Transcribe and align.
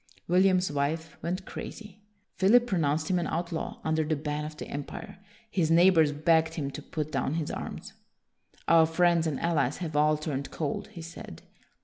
William's 0.27 0.71
wife 0.71 1.15
went 1.21 1.45
crazy. 1.45 2.01
Philip 2.35 2.65
pro 2.65 2.79
nounced 2.79 3.09
him 3.11 3.19
an 3.19 3.27
outlaw, 3.27 3.79
under 3.83 4.03
the 4.03 4.15
ban 4.15 4.45
of 4.45 4.57
the 4.57 4.65
empire. 4.67 5.19
His 5.51 5.69
neighbors 5.69 6.11
begged 6.11 6.55
him 6.55 6.71
to 6.71 6.81
put 6.81 7.11
down 7.11 7.35
his 7.35 7.51
arms." 7.51 7.93
Our 8.67 8.87
friends 8.87 9.27
WILLIAM 9.27 9.35
THE 9.35 9.41
SILENT 9.43 9.55
187 9.57 9.59
and 9.59 9.59
allies 9.59 9.77
have 9.77 9.95
all 9.95 10.17
turned 10.17 10.49
cold," 10.49 10.87
he 10.87 11.03
said. 11.03 11.43